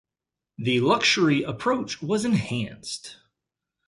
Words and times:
The 0.57 0.79
luxury 0.79 1.43
approach 1.43 2.01
was 2.01 2.25
enhanced. 2.25 3.17